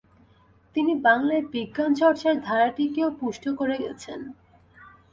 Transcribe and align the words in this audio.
তিনি 0.75 0.93
বাংলায় 1.01 1.43
বিজ্ঞানচর্চার 1.53 2.35
ধারাটিকেও 2.41 3.09
পুষ্ট 3.19 3.43
করে 3.59 3.75
গেছেন। 3.77 4.19